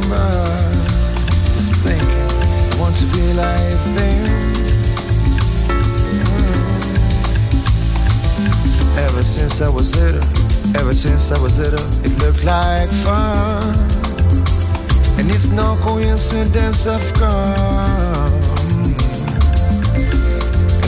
[0.00, 0.26] Remember
[1.58, 4.26] is thinking, I want to be like them.
[8.98, 10.22] Ever since I was little,
[10.80, 13.62] ever since I was little, it looked like fun.
[15.18, 18.38] And it's no coincidence I've come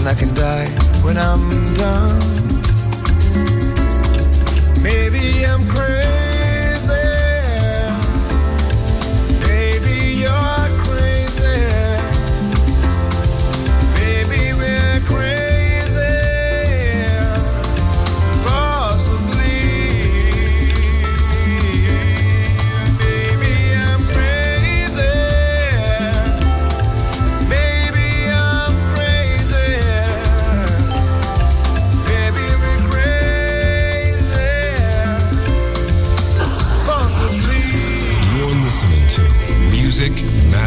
[0.01, 0.66] and I can die
[1.05, 2.18] when I'm done.
[4.83, 6.30] Maybe I'm crazy.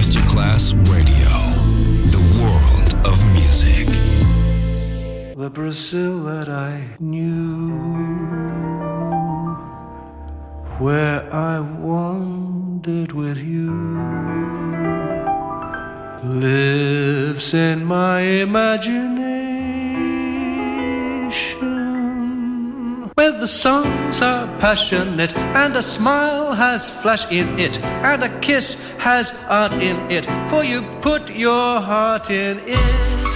[0.04, 1.32] Masterclass Radio,
[2.12, 3.88] the world of music.
[5.38, 7.72] The Brazil that I knew,
[10.80, 13.72] where I wandered with you,
[16.22, 19.13] lives in my imagination.
[23.24, 28.76] Where the songs are passionate and a smile has flash in it and a kiss
[28.98, 33.36] has art in it, for you put your heart in it.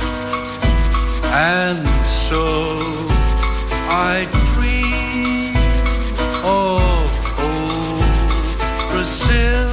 [1.32, 2.58] And so
[3.88, 5.56] I dream
[6.43, 7.08] of
[7.47, 8.12] old
[8.91, 9.69] Brazil,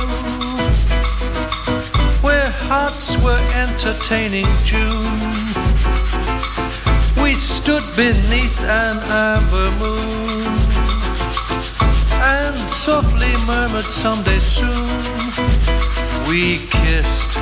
[2.22, 5.74] where hearts were entertaining June.
[7.97, 10.55] Beneath an amber moon
[12.20, 14.88] and softly murmured someday soon
[16.29, 17.37] we kissed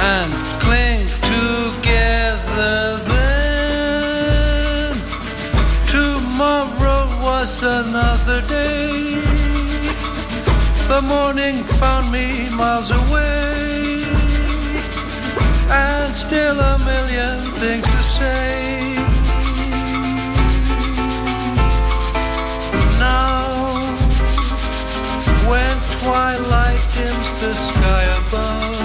[0.00, 4.96] and cling together then.
[5.86, 9.20] Tomorrow was another day.
[10.88, 14.04] The morning found me miles away
[15.70, 18.87] and still a million things to say.
[23.08, 23.88] Now,
[25.50, 28.76] when twilight dims the sky above,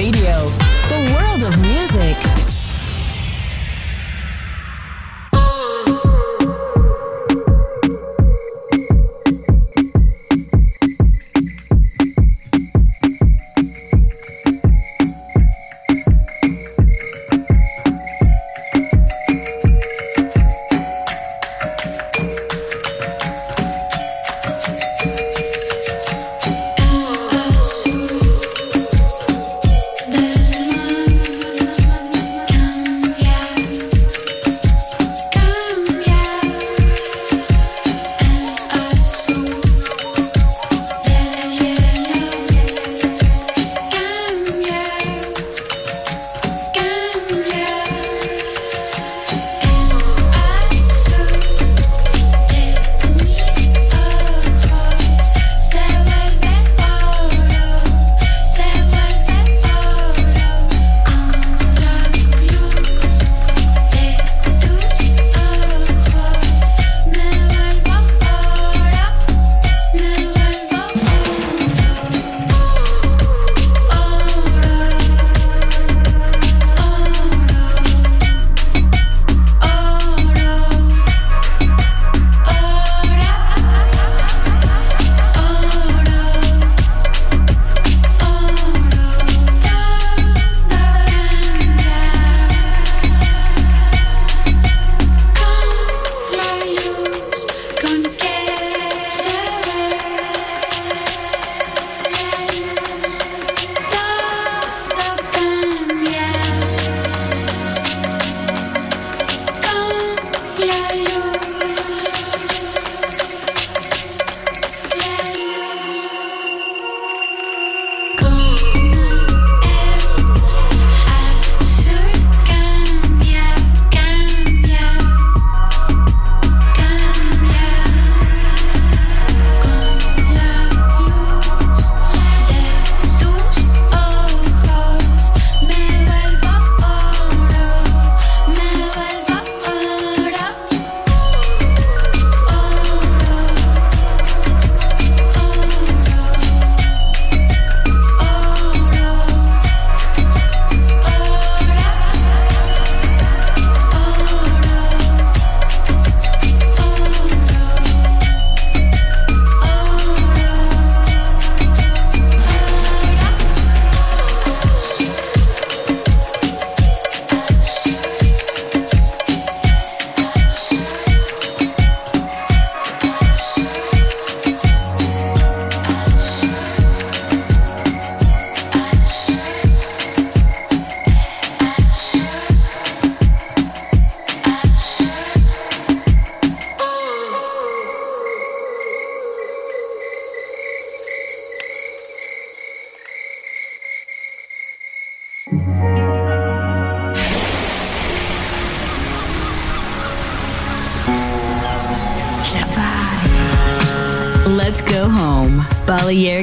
[0.00, 0.69] Radio.